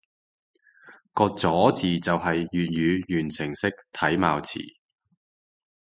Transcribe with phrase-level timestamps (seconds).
[1.13, 2.71] 個咗字就係粵
[3.05, 4.77] 語完成式體貌詞